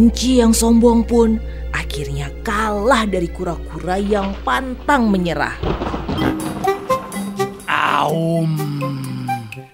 Kelinci 0.00 0.40
yang 0.40 0.56
sombong 0.56 1.04
pun 1.04 1.36
akhirnya 1.76 2.32
kalah 2.40 3.04
dari 3.04 3.28
kura-kura 3.28 4.00
yang 4.00 4.32
pantang 4.48 5.12
menyerah. 5.12 5.60
Aum, 7.68 8.48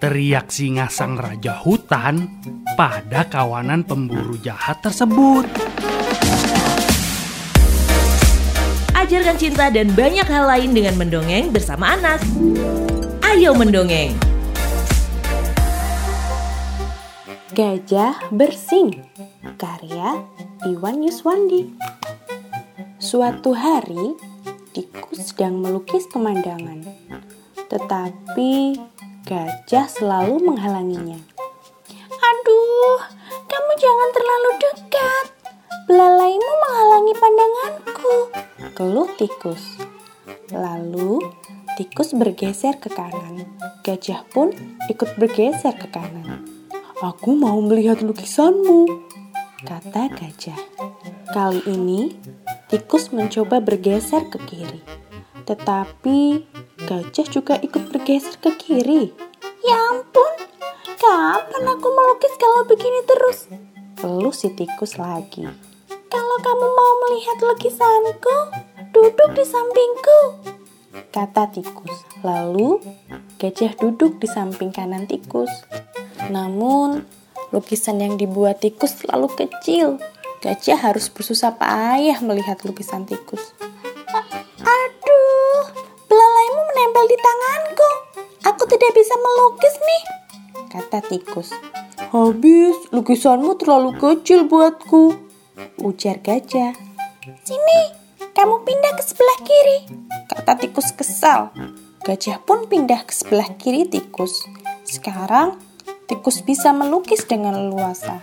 teriak 0.02 0.50
singa 0.50 0.90
sang 0.90 1.14
raja 1.14 1.62
hutan 1.62 2.26
pada 2.74 3.22
kawanan 3.30 3.86
pemburu 3.86 4.34
jahat 4.42 4.82
tersebut. 4.82 5.46
Ajarkan 8.98 9.38
cinta 9.38 9.70
dan 9.70 9.94
banyak 9.94 10.26
hal 10.26 10.50
lain 10.50 10.74
dengan 10.74 10.98
mendongeng 10.98 11.54
bersama 11.54 11.94
anak. 11.94 12.18
Ayo 13.22 13.54
mendongeng. 13.54 14.35
Gajah 17.54 18.34
Bersing 18.34 19.06
Karya 19.54 20.18
Iwan 20.66 20.98
Yuswandi 21.06 21.70
Suatu 22.98 23.54
hari, 23.54 24.18
tikus 24.74 25.30
sedang 25.30 25.62
melukis 25.62 26.10
pemandangan. 26.10 26.82
Tetapi 27.70 28.74
gajah 29.22 29.86
selalu 29.86 30.42
menghalanginya. 30.42 31.22
Aduh, 32.18 32.98
kamu 33.46 33.72
jangan 33.78 34.10
terlalu 34.10 34.50
dekat. 34.58 35.26
Belalaimu 35.86 36.50
menghalangi 36.66 37.14
pandanganku. 37.14 38.14
Keluh 38.74 39.10
tikus. 39.14 39.78
Lalu, 40.50 41.22
tikus 41.78 42.10
bergeser 42.10 42.74
ke 42.82 42.90
kanan. 42.90 43.46
Gajah 43.86 44.26
pun 44.34 44.50
ikut 44.90 45.14
bergeser 45.14 45.78
ke 45.78 45.86
kanan. 45.94 46.55
Aku 46.96 47.36
mau 47.36 47.60
melihat 47.60 48.00
lukisanmu, 48.00 48.88
kata 49.68 50.08
gajah. 50.16 50.56
Kali 51.28 51.60
ini, 51.68 52.16
tikus 52.72 53.12
mencoba 53.12 53.60
bergeser 53.60 54.24
ke 54.32 54.40
kiri. 54.48 54.80
Tetapi, 55.44 56.40
gajah 56.88 57.26
juga 57.28 57.60
ikut 57.60 57.92
bergeser 57.92 58.40
ke 58.40 58.48
kiri. 58.56 59.12
Ya 59.60 59.76
ampun, 59.92 60.32
kapan 60.96 61.68
aku 61.68 61.84
melukis 61.84 62.32
kalau 62.40 62.64
begini 62.64 63.04
terus? 63.04 63.52
Keluh 64.00 64.32
si 64.32 64.56
tikus 64.56 64.96
lagi. 64.96 65.44
Kalau 66.08 66.36
kamu 66.40 66.64
mau 66.64 66.92
melihat 67.04 67.38
lukisanku, 67.44 68.36
duduk 68.96 69.36
di 69.36 69.44
sampingku, 69.44 70.20
kata 71.12 71.52
tikus. 71.52 72.08
Lalu, 72.24 72.80
gajah 73.36 73.76
duduk 73.76 74.16
di 74.16 74.28
samping 74.28 74.72
kanan 74.72 75.04
tikus. 75.04 75.52
Namun, 76.30 77.06
lukisan 77.54 78.02
yang 78.02 78.18
dibuat 78.18 78.62
tikus 78.62 78.98
terlalu 79.02 79.30
kecil. 79.34 80.02
Gajah 80.42 80.78
harus 80.78 81.08
bersusah 81.10 81.56
payah 81.56 82.20
melihat 82.22 82.60
lukisan 82.62 83.08
tikus. 83.08 83.56
Aduh, 84.62 85.64
belalaimu 86.06 86.60
menempel 86.70 87.04
di 87.08 87.18
tanganku. 87.18 87.90
Aku 88.46 88.62
tidak 88.70 88.94
bisa 88.94 89.14
melukis 89.18 89.74
nih, 89.74 90.02
kata 90.70 90.98
tikus. 91.02 91.50
Habis, 92.14 92.78
lukisanmu 92.94 93.58
terlalu 93.58 93.98
kecil 93.98 94.46
buatku, 94.46 95.18
ujar 95.82 96.22
gajah. 96.22 96.70
Sini, 97.42 97.80
kamu 98.30 98.62
pindah 98.62 98.92
ke 98.94 99.02
sebelah 99.02 99.38
kiri, 99.42 99.78
kata 100.30 100.62
tikus 100.62 100.94
kesal. 100.94 101.50
Gajah 102.06 102.38
pun 102.46 102.70
pindah 102.70 103.02
ke 103.02 103.10
sebelah 103.10 103.50
kiri 103.58 103.90
tikus. 103.90 104.46
Sekarang, 104.86 105.58
tikus 106.06 106.42
bisa 106.42 106.72
melukis 106.72 107.26
dengan 107.26 107.54
leluasa. 107.54 108.22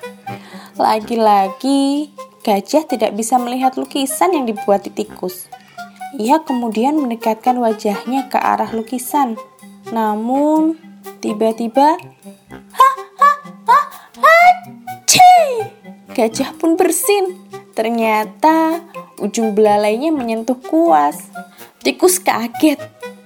Lagi-lagi, 0.75 2.11
gajah 2.41 2.83
tidak 2.89 3.13
bisa 3.13 3.37
melihat 3.37 3.77
lukisan 3.77 4.33
yang 4.33 4.49
dibuat 4.49 4.87
di 4.87 4.91
tikus. 4.91 5.47
Ia 6.17 6.41
kemudian 6.43 6.97
mendekatkan 6.97 7.57
wajahnya 7.59 8.27
ke 8.31 8.37
arah 8.39 8.71
lukisan. 8.73 9.37
Namun, 9.91 10.79
tiba-tiba, 11.19 11.99
ha 11.99 12.89
ha 12.97 13.07
ha! 13.19 13.33
Gajah 16.13 16.53
pun 16.61 16.77
bersin. 16.77 17.41
Ternyata 17.73 18.85
ujung 19.17 19.57
belalainya 19.57 20.13
menyentuh 20.13 20.61
kuas. 20.61 21.17
Tikus 21.81 22.21
kaget. 22.21 22.77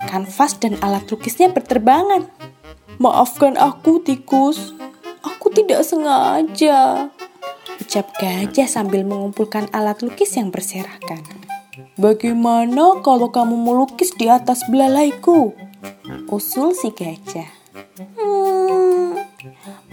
Kanvas 0.07 0.55
dan 0.55 0.79
alat 0.79 1.03
lukisnya 1.11 1.51
berterbangan. 1.51 2.31
Maafkan 2.97 3.61
aku, 3.61 4.01
tikus. 4.01 4.73
Aku 5.21 5.53
tidak 5.53 5.85
sengaja. 5.85 7.13
Ucap 7.77 8.09
gajah 8.17 8.65
sambil 8.65 9.05
mengumpulkan 9.05 9.69
alat 9.69 10.01
lukis 10.01 10.33
yang 10.33 10.49
berserakan. 10.49 11.21
Bagaimana 11.93 12.97
kalau 13.05 13.29
kamu 13.29 13.53
melukis 13.53 14.09
di 14.17 14.25
atas 14.25 14.65
belalaiku? 14.65 15.53
Usul 16.33 16.73
si 16.73 16.89
gajah. 16.89 17.45
Hmm, 18.17 19.13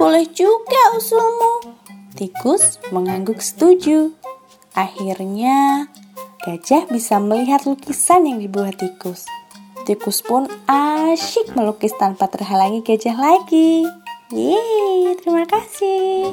boleh 0.01 0.25
juga 0.33 0.97
usulmu. 0.97 1.77
Tikus 2.17 2.81
mengangguk 2.89 3.45
setuju. 3.45 4.17
Akhirnya, 4.73 5.93
gajah 6.41 6.89
bisa 6.89 7.21
melihat 7.21 7.69
lukisan 7.69 8.25
yang 8.25 8.41
dibuat 8.41 8.81
tikus. 8.81 9.29
Tikus 9.85 10.25
pun 10.25 10.49
asyik 10.65 11.53
melukis 11.53 11.93
tanpa 12.01 12.25
terhalangi 12.25 12.81
gajah 12.81 13.13
lagi. 13.21 13.85
Yeay, 14.33 15.13
terima 15.21 15.45
kasih. 15.45 16.33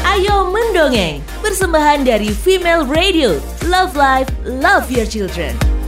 Ayo 0.00 0.48
mendongeng. 0.48 1.20
Persembahan 1.44 2.08
dari 2.08 2.32
Female 2.32 2.88
Radio. 2.88 3.36
Love 3.68 3.92
Life, 3.92 4.32
Love 4.48 4.88
Your 4.88 5.04
Children. 5.04 5.79